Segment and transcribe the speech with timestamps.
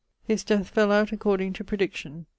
[0.23, 2.25] His death fell out according to prediction.